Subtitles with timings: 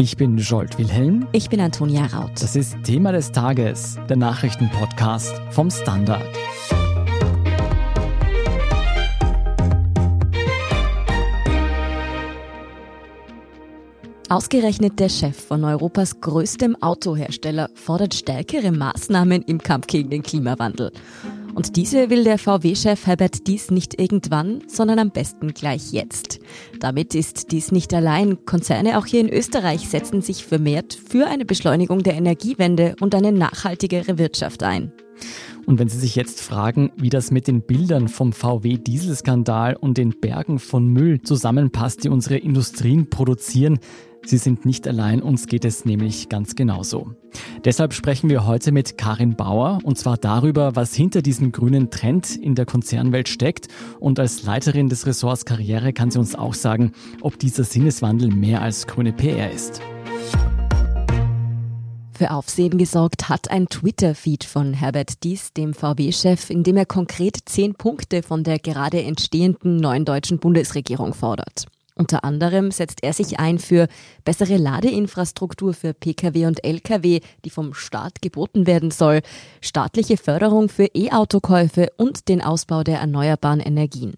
[0.00, 1.26] Ich bin Jolt Wilhelm.
[1.32, 2.30] Ich bin Antonia Raut.
[2.34, 6.22] Das ist Thema des Tages, der Nachrichtenpodcast vom Standard.
[14.28, 20.92] Ausgerechnet der Chef von Europas größtem Autohersteller fordert stärkere Maßnahmen im Kampf gegen den Klimawandel.
[21.58, 26.38] Und diese will der VW-Chef Herbert Dies nicht irgendwann, sondern am besten gleich jetzt.
[26.78, 28.44] Damit ist dies nicht allein.
[28.44, 33.32] Konzerne auch hier in Österreich setzen sich vermehrt für eine Beschleunigung der Energiewende und eine
[33.32, 34.92] nachhaltigere Wirtschaft ein.
[35.68, 40.18] Und wenn Sie sich jetzt fragen, wie das mit den Bildern vom VW-Dieselskandal und den
[40.18, 43.78] Bergen von Müll zusammenpasst, die unsere Industrien produzieren,
[44.24, 47.12] Sie sind nicht allein, uns geht es nämlich ganz genauso.
[47.66, 52.34] Deshalb sprechen wir heute mit Karin Bauer und zwar darüber, was hinter diesem grünen Trend
[52.34, 53.68] in der Konzernwelt steckt.
[54.00, 58.62] Und als Leiterin des Ressorts Karriere kann sie uns auch sagen, ob dieser Sinneswandel mehr
[58.62, 59.82] als grüne PR ist.
[62.18, 67.36] Für Aufsehen gesorgt hat ein Twitter-Feed von Herbert Dies, dem VW-Chef, in dem er konkret
[67.44, 71.66] zehn Punkte von der gerade entstehenden neuen deutschen Bundesregierung fordert.
[71.94, 73.86] Unter anderem setzt er sich ein für
[74.24, 79.20] bessere Ladeinfrastruktur für Pkw und Lkw, die vom Staat geboten werden soll,
[79.60, 84.14] staatliche Förderung für E-Autokäufe und den Ausbau der erneuerbaren Energien.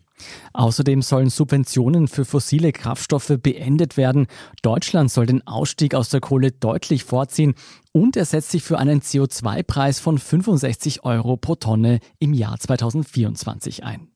[0.52, 4.26] Außerdem sollen Subventionen für fossile Kraftstoffe beendet werden.
[4.62, 7.54] Deutschland soll den Ausstieg aus der Kohle deutlich vorziehen
[7.92, 13.84] und er setzt sich für einen CO2-Preis von 65 Euro pro Tonne im Jahr 2024
[13.84, 14.08] ein.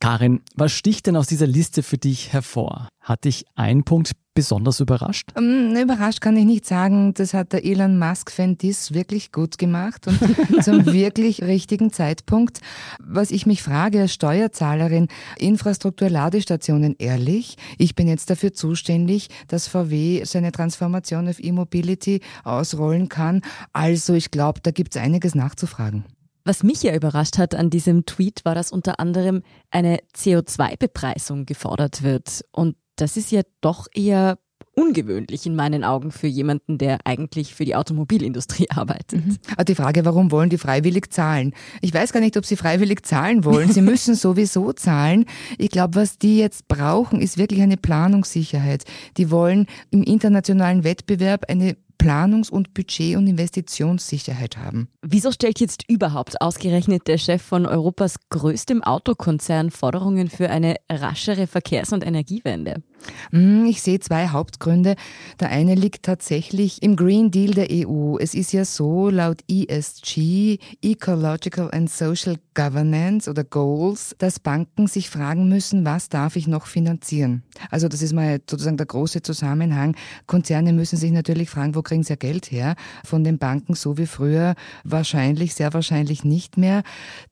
[0.00, 2.88] Karin, was sticht denn aus dieser Liste für dich hervor?
[3.00, 5.28] Hat dich ein Punkt besonders überrascht?
[5.36, 7.12] Um, ähm, überrascht kann ich nicht sagen.
[7.12, 10.18] Das hat der Elon Musk-Fan dies wirklich gut gemacht und
[10.64, 12.60] zum wirklich richtigen Zeitpunkt.
[12.98, 17.56] Was ich mich frage als Steuerzahlerin, Infrastruktur, Ladestationen, ehrlich?
[17.76, 23.42] Ich bin jetzt dafür zuständig, dass VW seine Transformation auf E-Mobility ausrollen kann.
[23.74, 26.04] Also ich glaube, da gibt es einiges nachzufragen.
[26.44, 32.02] Was mich ja überrascht hat an diesem Tweet war, dass unter anderem eine CO2-Bepreisung gefordert
[32.02, 32.42] wird.
[32.52, 34.38] Und das ist ja doch eher
[34.74, 39.26] ungewöhnlich in meinen Augen für jemanden, der eigentlich für die Automobilindustrie arbeitet.
[39.26, 39.38] Mhm.
[39.56, 41.54] Ah, die Frage, warum wollen die freiwillig zahlen?
[41.80, 43.72] Ich weiß gar nicht, ob sie freiwillig zahlen wollen.
[43.72, 45.26] Sie müssen sowieso zahlen.
[45.58, 48.84] Ich glaube, was die jetzt brauchen, ist wirklich eine Planungssicherheit.
[49.16, 54.88] Die wollen im internationalen Wettbewerb eine Planungs- und Budget- und Investitionssicherheit haben.
[55.02, 61.46] Wieso stellt jetzt überhaupt ausgerechnet der Chef von Europas größtem Autokonzern Forderungen für eine raschere
[61.46, 62.82] Verkehrs- und Energiewende?
[63.30, 64.96] Hm, ich sehe zwei Hauptgründe.
[65.38, 68.16] Der eine liegt tatsächlich im Green Deal der EU.
[68.18, 75.08] Es ist ja so, laut ESG, Ecological and Social Governance oder Goals, dass Banken sich
[75.08, 77.42] fragen müssen, was darf ich noch finanzieren?
[77.70, 79.96] Also das ist mal sozusagen der große Zusammenhang.
[80.26, 82.74] Konzerne müssen sich natürlich fragen, wo kriegen sie ja Geld her?
[83.04, 86.82] Von den Banken so wie früher wahrscheinlich, sehr wahrscheinlich nicht mehr.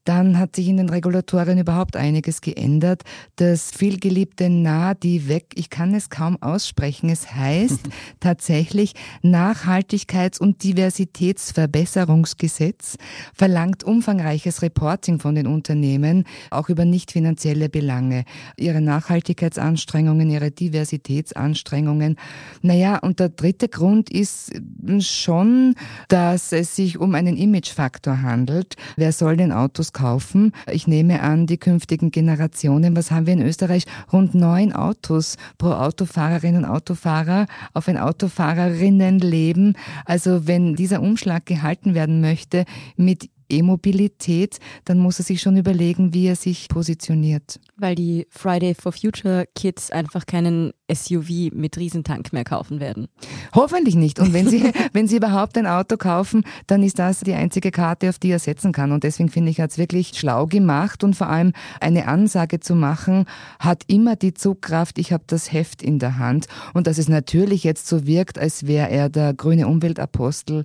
[0.05, 3.03] Dann hat sich in den Regulatorien überhaupt einiges geändert.
[3.37, 7.11] Das vielgeliebte nah die weg ich kann es kaum aussprechen.
[7.11, 7.81] Es heißt
[8.21, 12.97] tatsächlich Nachhaltigkeits- und Diversitätsverbesserungsgesetz,
[13.35, 18.25] verlangt umfangreiches Reporting von den Unternehmen, auch über nicht finanzielle Belange,
[18.57, 22.17] ihre Nachhaltigkeitsanstrengungen, ihre Diversitätsanstrengungen.
[22.63, 24.53] Naja, und der dritte Grund ist
[25.01, 25.75] schon,
[26.09, 28.77] dass es sich um einen Imagefaktor handelt.
[28.97, 30.53] Wer soll denn Autos kaufen?
[30.71, 32.97] Ich nehme an, die künftigen Generationen.
[32.97, 33.85] Was haben wir in Österreich?
[34.13, 39.77] Rund neun Autos pro Autofahrerinnen und Autofahrer auf ein Autofahrerinnenleben.
[40.05, 42.65] Also wenn dieser Umschlag gehalten werden möchte
[42.97, 47.61] mit E-Mobilität, dann muss er sich schon überlegen, wie er sich positioniert.
[47.77, 53.09] Weil die Friday for Future Kids einfach keinen SUV mit Riesentank mehr kaufen werden.
[53.55, 54.19] Hoffentlich nicht.
[54.21, 58.09] Und wenn sie, wenn sie überhaupt ein Auto kaufen, dann ist das die einzige Karte,
[58.09, 58.93] auf die er setzen kann.
[58.93, 62.75] Und deswegen finde ich, er es wirklich schlau gemacht und vor allem eine Ansage zu
[62.75, 63.27] machen,
[63.59, 66.47] hat immer die Zugkraft, ich habe das Heft in der Hand.
[66.75, 70.65] Und dass es natürlich jetzt so wirkt, als wäre er der grüne Umweltapostel.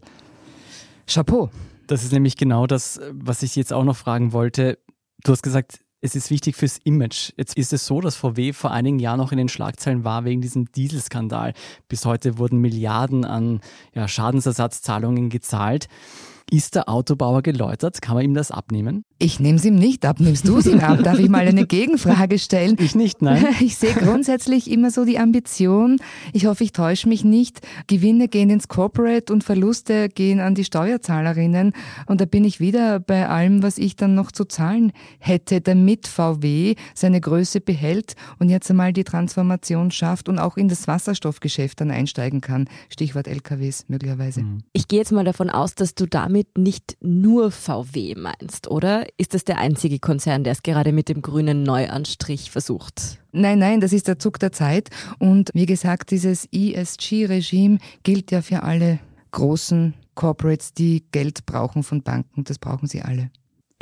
[1.05, 1.49] Chapeau.
[1.87, 4.79] Das ist nämlich genau das, was ich jetzt auch noch fragen wollte.
[5.23, 7.31] Du hast gesagt, es ist wichtig fürs Image.
[7.37, 10.41] Jetzt ist es so, dass VW vor einigen Jahren noch in den Schlagzeilen war wegen
[10.41, 11.53] diesem Dieselskandal.
[11.87, 13.61] Bis heute wurden Milliarden an
[13.93, 15.87] ja, Schadensersatzzahlungen gezahlt.
[16.51, 18.01] Ist der Autobauer geläutert?
[18.01, 19.05] Kann man ihm das abnehmen?
[19.23, 20.19] Ich nehme es ihm nicht ab.
[20.19, 20.99] Nimmst du es ihm ab?
[21.01, 22.75] Darf ich mal eine Gegenfrage stellen?
[22.81, 23.47] Ich nicht, nein.
[23.61, 26.01] Ich sehe grundsätzlich immer so die Ambition.
[26.33, 27.61] Ich hoffe, ich täusche mich nicht.
[27.87, 31.71] Gewinne gehen ins Corporate und Verluste gehen an die Steuerzahlerinnen.
[32.05, 36.07] Und da bin ich wieder bei allem, was ich dann noch zu zahlen hätte, damit
[36.07, 41.79] VW seine Größe behält und jetzt einmal die Transformation schafft und auch in das Wasserstoffgeschäft
[41.79, 42.67] dann einsteigen kann.
[42.89, 44.41] Stichwort LKWs möglicherweise.
[44.41, 44.63] Mhm.
[44.73, 49.05] Ich gehe jetzt mal davon aus, dass du damit nicht nur VW meinst, oder?
[49.15, 53.19] Ist das der einzige Konzern, der es gerade mit dem grünen Neuanstrich versucht?
[53.31, 54.89] Nein, nein, das ist der Zug der Zeit.
[55.19, 58.99] Und wie gesagt, dieses ESG-Regime gilt ja für alle
[59.31, 62.43] großen Corporates, die Geld brauchen von Banken.
[62.43, 63.29] Das brauchen sie alle.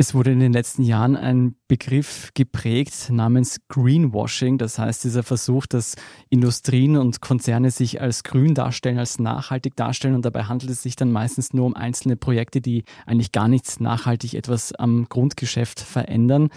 [0.02, 5.68] Es wurde in den letzten Jahren ein Begriff geprägt namens Greenwashing, das heißt dieser Versuch,
[5.68, 5.96] dass
[6.32, 10.96] Industrien und Konzerne sich als grün darstellen, als nachhaltig darstellen und dabei handelt es sich
[10.96, 16.50] dann meistens nur um einzelne Projekte, die eigentlich gar nichts nachhaltig etwas am Grundgeschäft verändern.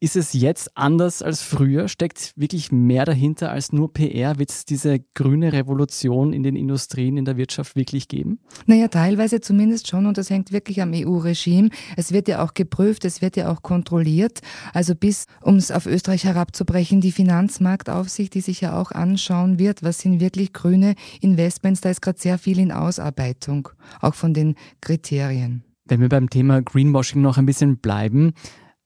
[0.00, 1.88] Ist es jetzt anders als früher?
[1.88, 4.38] Steckt wirklich mehr dahinter als nur PR?
[4.38, 8.38] Wird es diese grüne Revolution in den Industrien, in der Wirtschaft wirklich geben?
[8.66, 11.70] Naja, teilweise zumindest schon und das hängt wirklich am EU-Regime.
[11.96, 14.38] Es wird ja auch geprüft, es wird ja auch kontrolliert.
[14.72, 19.82] Also bis, um es auf Österreich herabzubrechen, die Finanzmarktaufsicht, die sich ja auch anschauen wird,
[19.82, 23.70] was sind wirklich grüne Investments, da ist gerade sehr viel in Ausarbeitung,
[24.00, 25.64] auch von den Kriterien.
[25.86, 28.34] Wenn wir beim Thema Greenwashing noch ein bisschen bleiben,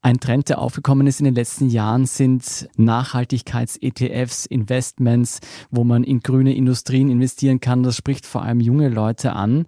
[0.02, 5.38] ein Trend, der aufgekommen ist in den letzten Jahren, sind Nachhaltigkeits-ETFs, Investments,
[5.70, 7.84] wo man in grüne Industrien investieren kann.
[7.84, 9.64] Das spricht vor allem junge Leute an.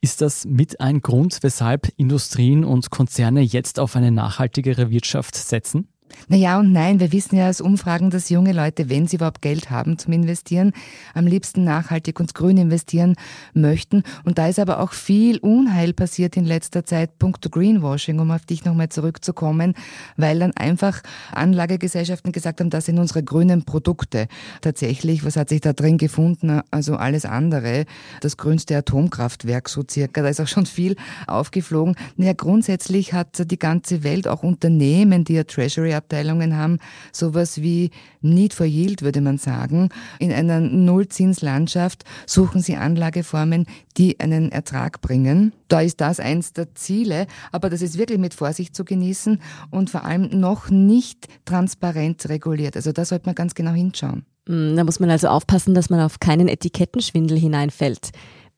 [0.00, 5.88] Ist das mit ein Grund, weshalb Industrien und Konzerne jetzt auf eine nachhaltigere Wirtschaft setzen?
[6.28, 9.70] Naja und nein, wir wissen ja aus Umfragen, dass junge Leute, wenn sie überhaupt Geld
[9.70, 10.72] haben zum Investieren,
[11.14, 13.14] am liebsten nachhaltig und grün investieren
[13.54, 14.02] möchten.
[14.24, 18.44] Und da ist aber auch viel Unheil passiert in letzter Zeit, punkto Greenwashing, um auf
[18.44, 19.74] dich nochmal zurückzukommen,
[20.16, 24.28] weil dann einfach Anlagegesellschaften gesagt haben, das sind unsere grünen Produkte.
[24.60, 26.60] Tatsächlich, was hat sich da drin gefunden?
[26.70, 27.84] Also alles andere.
[28.20, 30.22] Das grünste Atomkraftwerk so circa.
[30.22, 31.94] Da ist auch schon viel aufgeflogen.
[32.16, 36.78] Naja, grundsätzlich hat die ganze Welt, auch Unternehmen, die ja Treasury Abteilungen haben
[37.12, 37.90] sowas wie
[38.20, 39.88] Need for Yield, würde man sagen.
[40.18, 43.66] In einer Nullzinslandschaft suchen sie Anlageformen,
[43.96, 45.52] die einen Ertrag bringen.
[45.68, 49.40] Da ist das eins der Ziele, aber das ist wirklich mit Vorsicht zu genießen
[49.70, 52.76] und vor allem noch nicht transparent reguliert.
[52.76, 54.24] Also da sollte man ganz genau hinschauen.
[54.48, 58.10] Hm, da muss man also aufpassen, dass man auf keinen Etikettenschwindel hineinfällt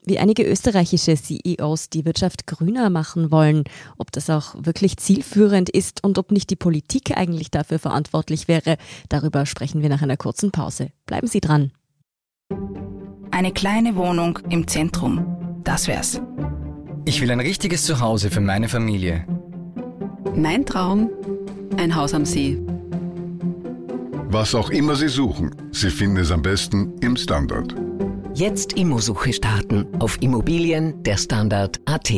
[0.04, 3.64] wie einige österreichische CEOs die Wirtschaft grüner machen wollen,
[3.98, 8.76] ob das auch wirklich zielführend ist und ob nicht die Politik eigentlich dafür verantwortlich wäre,
[9.08, 10.88] darüber sprechen wir nach einer kurzen Pause.
[11.06, 11.72] Bleiben Sie dran.
[13.30, 16.20] Eine kleine Wohnung im Zentrum, das wär's.
[17.04, 19.26] Ich will ein richtiges Zuhause für meine Familie.
[20.34, 21.10] Mein Traum,
[21.76, 22.58] ein Haus am See.
[24.30, 27.74] Was auch immer Sie suchen, Sie finden es am besten im Standard.
[28.38, 32.12] Jetzt Immosuche starten auf Immobilien der Standard.at.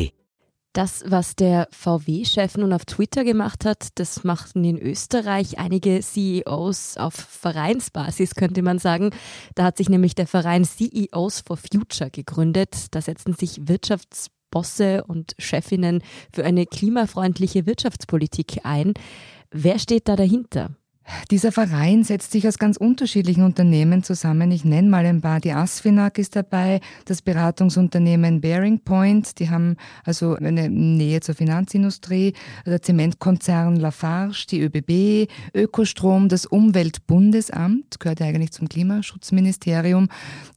[0.71, 6.97] Das, was der VW-Chef nun auf Twitter gemacht hat, das machten in Österreich einige CEOs
[6.97, 9.09] auf Vereinsbasis, könnte man sagen.
[9.55, 12.85] Da hat sich nämlich der Verein CEOs for Future gegründet.
[12.91, 18.93] Da setzen sich Wirtschaftsbosse und Chefinnen für eine klimafreundliche Wirtschaftspolitik ein.
[19.49, 20.69] Wer steht da dahinter?
[21.29, 24.51] Dieser Verein setzt sich aus ganz unterschiedlichen Unternehmen zusammen.
[24.51, 25.39] Ich nenne mal ein paar.
[25.39, 32.33] Die Asfinag ist dabei, das Beratungsunternehmen Bearing Point, die haben also eine Nähe zur Finanzindustrie,
[32.65, 40.09] der Zementkonzern Lafarge, die ÖBB, Ökostrom, das Umweltbundesamt, gehört ja eigentlich zum Klimaschutzministerium.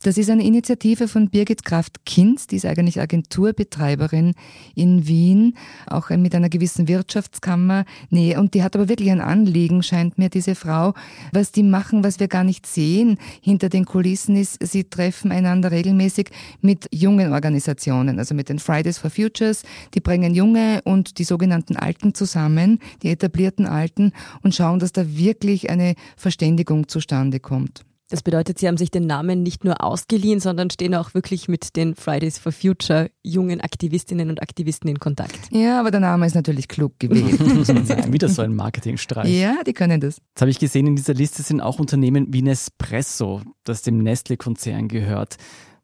[0.03, 4.35] Das ist eine Initiative von Birgit Kraft-Kinz, die ist eigentlich Agenturbetreiberin
[4.75, 7.85] in Wien, auch mit einer gewissen Wirtschaftskammer.
[8.11, 10.95] Nee, und die hat aber wirklich ein Anliegen, scheint mir diese Frau.
[11.33, 15.71] Was die machen, was wir gar nicht sehen hinter den Kulissen ist, sie treffen einander
[15.71, 19.63] regelmäßig mit jungen Organisationen, also mit den Fridays for Futures.
[19.95, 25.17] Die bringen Junge und die sogenannten Alten zusammen, die etablierten Alten, und schauen, dass da
[25.17, 27.85] wirklich eine Verständigung zustande kommt.
[28.11, 31.75] Das bedeutet, Sie haben sich den Namen nicht nur ausgeliehen, sondern stehen auch wirklich mit
[31.75, 35.39] den Fridays for Future jungen Aktivistinnen und Aktivisten in Kontakt.
[35.51, 38.13] Ja, aber der Name ist natürlich klug gewählt, muss man sagen.
[38.13, 39.33] Wieder so ein Marketingstreich.
[39.33, 40.19] Ja, die können das.
[40.19, 44.89] Jetzt habe ich gesehen, in dieser Liste sind auch Unternehmen wie Nespresso, das dem Nestle-Konzern
[44.89, 45.37] gehört.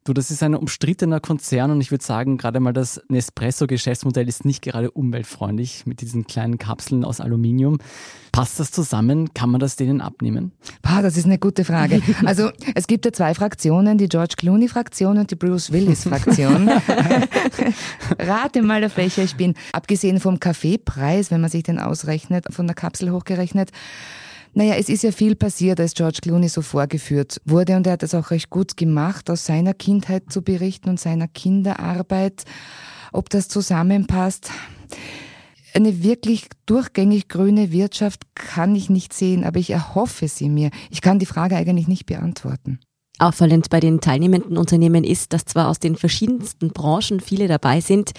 [0.04, 4.46] Du, das ist ein umstrittener Konzern und ich würde sagen, gerade mal das Nespresso-Geschäftsmodell ist
[4.46, 7.76] nicht gerade umweltfreundlich mit diesen kleinen Kapseln aus Aluminium.
[8.32, 9.34] Passt das zusammen?
[9.34, 10.52] Kann man das denen abnehmen?
[10.82, 12.00] Ah, das ist eine gute Frage.
[12.24, 16.70] Also es gibt ja zwei Fraktionen, die George Clooney-Fraktion und die Bruce Willis-Fraktion.
[18.18, 19.54] Rate mal, auf welcher ich bin.
[19.72, 23.70] Abgesehen vom Kaffeepreis, wenn man sich den ausrechnet, von der Kapsel hochgerechnet,
[24.52, 28.02] naja, es ist ja viel passiert, als George Clooney so vorgeführt wurde und er hat
[28.02, 32.44] es auch recht gut gemacht, aus seiner Kindheit zu berichten und seiner Kinderarbeit.
[33.12, 34.50] Ob das zusammenpasst,
[35.74, 40.70] eine wirklich durchgängig grüne Wirtschaft kann ich nicht sehen, aber ich erhoffe sie mir.
[40.90, 42.80] Ich kann die Frage eigentlich nicht beantworten.
[43.20, 48.12] Auffallend bei den teilnehmenden Unternehmen ist, dass zwar aus den verschiedensten Branchen viele dabei sind,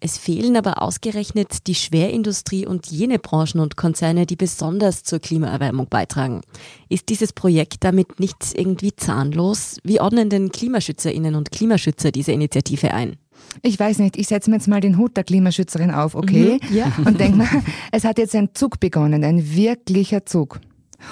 [0.00, 5.88] es fehlen aber ausgerechnet die Schwerindustrie und jene Branchen und Konzerne, die besonders zur Klimaerwärmung
[5.88, 6.42] beitragen.
[6.88, 9.78] Ist dieses Projekt damit nicht irgendwie zahnlos?
[9.84, 13.16] Wie ordnen denn Klimaschützerinnen und Klimaschützer diese Initiative ein?
[13.62, 16.58] Ich weiß nicht, ich setze mir jetzt mal den Hut der Klimaschützerin auf, okay?
[16.68, 16.92] Mhm, ja.
[17.04, 17.48] Und denke mal,
[17.92, 20.60] es hat jetzt ein Zug begonnen, ein wirklicher Zug.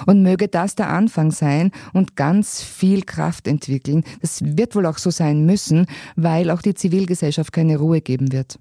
[0.07, 4.05] Und möge das der Anfang sein und ganz viel Kraft entwickeln.
[4.21, 5.87] Das wird wohl auch so sein müssen,
[6.17, 8.59] weil auch die Zivilgesellschaft keine Ruhe geben wird.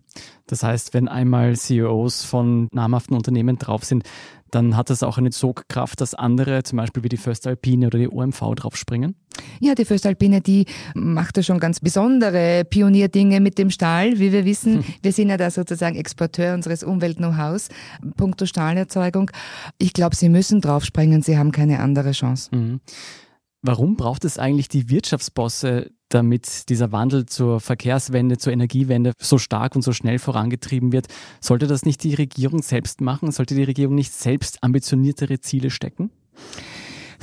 [0.48, 4.04] Das heißt, wenn einmal CEOs von namhaften Unternehmen drauf sind,
[4.54, 8.10] dann hat das auch eine Sogkraft, dass andere, zum Beispiel wie die Föstalpine oder die
[8.10, 9.16] OMV, draufspringen?
[9.60, 14.46] Ja, die Föstalpine, die macht da schon ganz besondere Pionierdinge mit dem Stahl, wie wir
[14.46, 14.76] wissen.
[14.76, 14.84] Hm.
[15.02, 17.70] Wir sind ja da sozusagen Exporteur unseres Umwelt-Know-hows,
[18.16, 19.32] punkto Stahlerzeugung.
[19.78, 22.56] Ich glaube, sie müssen draufspringen, sie haben keine andere Chance.
[22.56, 22.80] Mhm.
[23.62, 29.76] Warum braucht es eigentlich die Wirtschaftsbosse, damit dieser Wandel zur Verkehrswende, zur Energiewende so stark
[29.76, 31.08] und so schnell vorangetrieben wird?
[31.40, 33.32] Sollte das nicht die Regierung selbst machen?
[33.32, 36.12] Sollte die Regierung nicht selbst ambitioniertere Ziele stecken?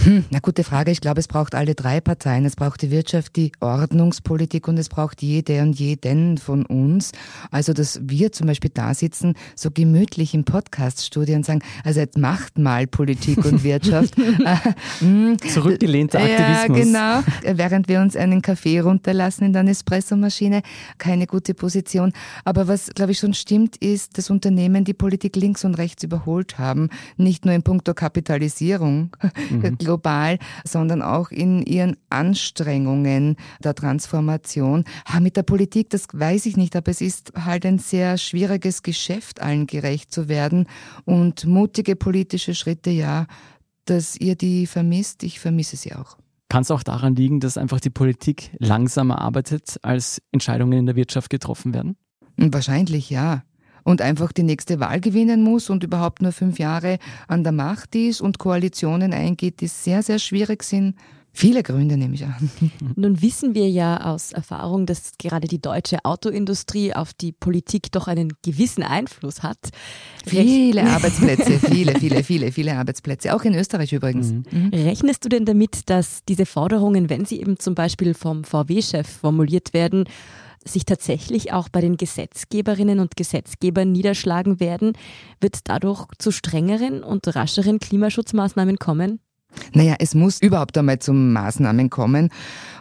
[0.03, 0.91] Hm, na gute Frage.
[0.91, 2.47] Ich glaube, es braucht alle drei Parteien.
[2.47, 7.13] Es braucht die Wirtschaft, die Ordnungspolitik und es braucht jede und jeden von uns.
[7.51, 12.17] Also, dass wir zum Beispiel da sitzen, so gemütlich im Podcaststudio und sagen, also jetzt
[12.17, 14.15] macht mal Politik und Wirtschaft.
[15.01, 15.37] Hm.
[15.39, 16.93] Zurückgelehnter Aktivismus.
[16.93, 17.59] Ja, genau.
[17.59, 20.63] Während wir uns einen Kaffee runterlassen in der Espressomaschine.
[20.99, 22.13] Keine gute Position.
[22.45, 26.59] Aber was, glaube ich, schon stimmt, ist, dass Unternehmen die Politik links und rechts überholt
[26.59, 26.91] haben.
[27.17, 29.17] Nicht nur in puncto Kapitalisierung.
[29.51, 34.85] Mhm global, sondern auch in ihren Anstrengungen der Transformation.
[35.21, 39.43] Mit der Politik, das weiß ich nicht, aber es ist halt ein sehr schwieriges Geschäft,
[39.43, 40.67] allen gerecht zu werden
[41.05, 43.27] und mutige politische Schritte, ja,
[43.87, 46.17] dass ihr die vermisst, ich vermisse sie auch.
[46.49, 50.95] Kann es auch daran liegen, dass einfach die Politik langsamer arbeitet, als Entscheidungen in der
[50.95, 51.97] Wirtschaft getroffen werden?
[52.37, 53.43] Wahrscheinlich ja
[53.85, 57.95] und einfach die nächste Wahl gewinnen muss und überhaupt nur fünf Jahre an der Macht
[57.95, 60.95] ist und Koalitionen eingeht, die sehr, sehr schwierig sind.
[61.33, 62.51] Viele Gründe nehme ich an.
[62.97, 68.09] Nun wissen wir ja aus Erfahrung, dass gerade die deutsche Autoindustrie auf die Politik doch
[68.09, 69.59] einen gewissen Einfluss hat.
[70.27, 74.33] Viele Arbeitsplätze, viele, viele, viele, viele Arbeitsplätze, auch in Österreich übrigens.
[74.33, 74.45] Mhm.
[74.51, 74.71] Mhm.
[74.73, 79.73] Rechnest du denn damit, dass diese Forderungen, wenn sie eben zum Beispiel vom VW-Chef formuliert
[79.73, 80.05] werden,
[80.65, 84.93] sich tatsächlich auch bei den Gesetzgeberinnen und Gesetzgebern niederschlagen werden,
[85.41, 89.21] wird dadurch zu strengeren und rascheren Klimaschutzmaßnahmen kommen?
[89.73, 92.31] Naja, es muss überhaupt einmal zu Maßnahmen kommen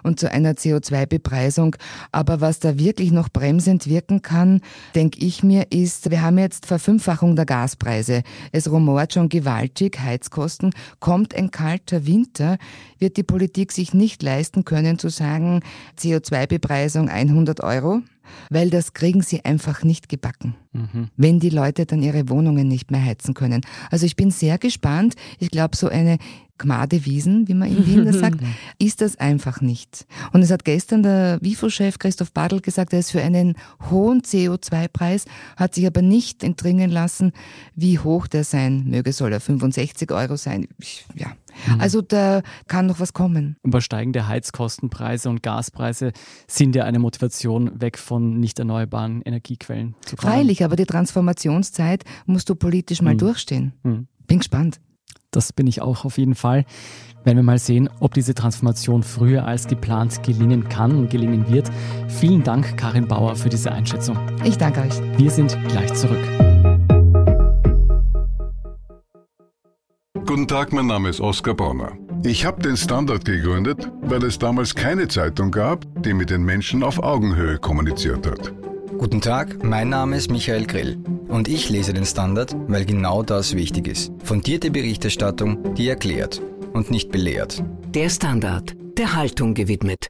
[0.04, 1.76] und zu einer CO2-Bepreisung.
[2.12, 4.62] Aber was da wirklich noch bremsend wirken kann,
[4.96, 8.24] denke ich mir, ist, wir haben jetzt Verfünffachung der Gaspreise.
[8.52, 10.72] Es rumort schon gewaltig, Heizkosten.
[11.00, 12.58] Kommt ein kalter Winter,
[12.98, 15.62] wird die Politik sich nicht leisten können zu sagen,
[15.98, 18.02] CO2-Bepreisung 100 Euro
[18.50, 21.10] weil das kriegen sie einfach nicht gebacken, mhm.
[21.18, 23.62] wenn die Leute dann ihre Wohnungen nicht mehr heizen können.
[23.90, 25.16] Also ich bin sehr gespannt.
[25.40, 26.18] Ich glaube, so eine
[26.60, 28.39] Gmadewiesen, wie man in Wien sagt,
[28.80, 30.06] ist das einfach nicht.
[30.32, 33.56] Und es hat gestern der WIFO-Chef Christoph Badl gesagt, er ist für einen
[33.89, 35.25] hohen CO2-Preis,
[35.58, 37.32] hat sich aber nicht entdringen lassen,
[37.75, 39.12] wie hoch der sein möge.
[39.13, 40.68] Soll er 65 Euro sein?
[41.16, 41.32] Ja,
[41.68, 41.82] Mhm.
[41.82, 43.58] Also da kann noch was kommen.
[43.63, 46.12] Übersteigende Heizkostenpreise und Gaspreise
[46.48, 50.32] sind ja eine Motivation, weg von nicht erneuerbaren Energiequellen zu kommen.
[50.32, 53.20] Freilich, aber die Transformationszeit musst du politisch mal mhm.
[53.20, 53.74] durchstehen.
[53.84, 54.08] Mhm.
[54.28, 54.80] Bin gespannt.
[55.32, 56.66] Das bin ich auch auf jeden Fall.
[57.24, 61.70] Werden wir mal sehen, ob diese Transformation früher als geplant gelingen kann und gelingen wird.
[62.08, 64.18] Vielen Dank, Karin Bauer, für diese Einschätzung.
[64.44, 65.18] Ich danke euch.
[65.18, 66.18] Wir sind gleich zurück.
[70.26, 71.92] Guten Tag, mein Name ist Oskar Bronner.
[72.24, 76.84] Ich habe den Standard gegründet, weil es damals keine Zeitung gab, die mit den Menschen
[76.84, 78.54] auf Augenhöhe kommuniziert hat.
[78.98, 80.98] Guten Tag, mein Name ist Michael Grill
[81.30, 84.12] und ich lese den Standard, weil genau das wichtig ist.
[84.24, 86.42] Fundierte Berichterstattung, die erklärt
[86.74, 87.64] und nicht belehrt.
[87.94, 90.08] Der Standard, der Haltung gewidmet.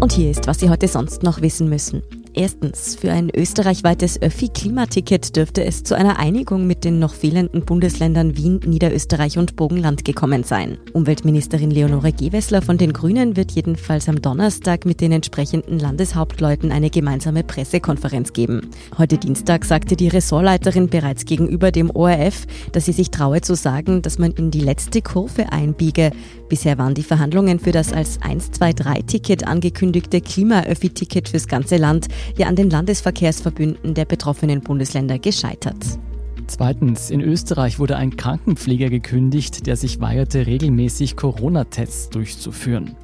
[0.00, 2.02] Und hier ist, was Sie heute sonst noch wissen müssen.
[2.36, 8.36] Erstens, für ein österreichweites Öffi-Klimaticket dürfte es zu einer Einigung mit den noch fehlenden Bundesländern
[8.36, 10.78] Wien, Niederösterreich und Bogenland gekommen sein.
[10.94, 16.90] Umweltministerin Leonore Gewessler von den Grünen wird jedenfalls am Donnerstag mit den entsprechenden Landeshauptleuten eine
[16.90, 18.68] gemeinsame Pressekonferenz geben.
[18.98, 24.02] Heute Dienstag sagte die Ressortleiterin bereits gegenüber dem ORF, dass sie sich traue zu sagen,
[24.02, 26.10] dass man in die letzte Kurve einbiege.
[26.48, 32.56] Bisher waren die Verhandlungen für das als 123-Ticket angekündigte Klima-Öffi-Ticket fürs ganze Land ja an
[32.56, 35.98] den Landesverkehrsverbünden der betroffenen Bundesländer gescheitert.
[36.46, 42.96] Zweitens, in Österreich wurde ein Krankenpfleger gekündigt, der sich weigerte, regelmäßig Corona-Tests durchzuführen.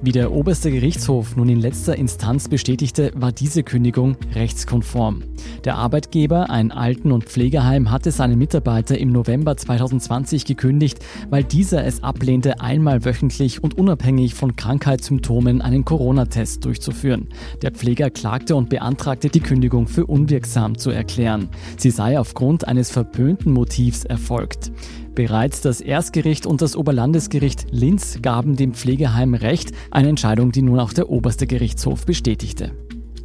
[0.00, 5.24] Wie der oberste Gerichtshof nun in letzter Instanz bestätigte, war diese Kündigung rechtskonform.
[5.64, 11.84] Der Arbeitgeber, ein Alten- und Pflegeheim, hatte seinen Mitarbeiter im November 2020 gekündigt, weil dieser
[11.84, 17.26] es ablehnte, einmal wöchentlich und unabhängig von Krankheitssymptomen einen Corona-Test durchzuführen.
[17.62, 21.48] Der Pfleger klagte und beantragte, die Kündigung für unwirksam zu erklären.
[21.76, 24.70] Sie sei aufgrund eines verpönten Motivs erfolgt.
[25.18, 30.78] Bereits das Erstgericht und das Oberlandesgericht Linz gaben dem Pflegeheim Recht, eine Entscheidung, die nun
[30.78, 32.70] auch der oberste Gerichtshof bestätigte.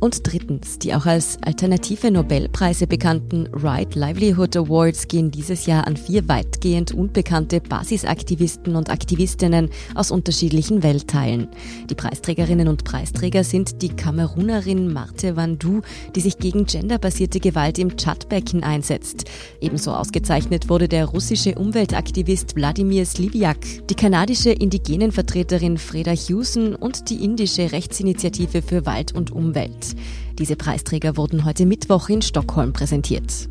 [0.04, 5.96] Und drittens, die auch als alternative Nobelpreise bekannten Right Livelihood Awards gehen dieses Jahr an
[5.96, 11.48] vier weitgehend unbekannte Basisaktivisten und Aktivistinnen aus unterschiedlichen Weltteilen.
[11.90, 15.80] Die Preisträgerinnen und Preisträger sind die Kamerunerin Marte Vandu,
[16.14, 19.24] die sich gegen genderbasierte Gewalt im Tschadbecken einsetzt.
[19.62, 27.24] Ebenso ausgezeichnet wurde der russische Umweltaktivist Wladimir Sliviak, die kanadische Indigenenvertreterin Freda Hewson und die
[27.24, 29.93] indische Rechtsinitiative für Wald und Umwelt.
[30.40, 33.50] Diese Preisträger wurden heute Mittwoch in Stockholm präsentiert.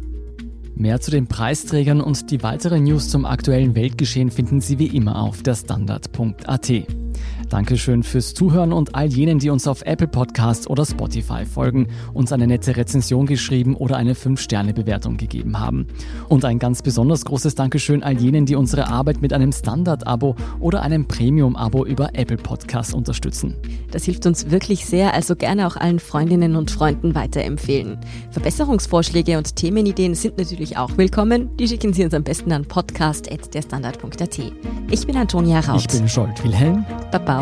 [0.74, 5.22] Mehr zu den Preisträgern und die weiteren News zum aktuellen Weltgeschehen finden Sie wie immer
[5.22, 6.72] auf der Standard.at.
[7.52, 12.32] Dankeschön fürs Zuhören und all jenen, die uns auf Apple Podcast oder Spotify folgen, uns
[12.32, 15.86] eine nette Rezension geschrieben oder eine 5-Sterne-Bewertung gegeben haben.
[16.30, 20.80] Und ein ganz besonders großes Dankeschön all jenen, die unsere Arbeit mit einem Standard-Abo oder
[20.80, 23.54] einem Premium-Abo über Apple Podcast unterstützen.
[23.90, 27.98] Das hilft uns wirklich sehr, also gerne auch allen Freundinnen und Freunden weiterempfehlen.
[28.30, 31.54] Verbesserungsvorschläge und Themenideen sind natürlich auch willkommen.
[31.58, 34.38] Die schicken Sie uns am besten an podcast.derstandard.at.
[34.90, 35.80] Ich bin Antonia Raut.
[35.80, 36.86] Ich bin Scholt Wilhelm.
[37.10, 37.41] Baba